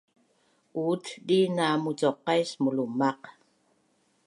[0.89, 3.21] utdi na mucuqais mulumaq